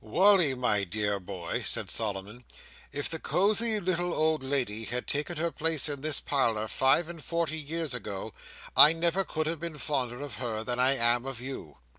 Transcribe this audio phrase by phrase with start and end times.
[0.03, 2.43] "Wally, my dear boy," said Solomon,
[2.91, 7.23] "if the cosy little old lady had taken her place in this parlour five and
[7.23, 8.33] forty years ago,
[8.75, 11.77] I never could have been fonder of her than I am of you."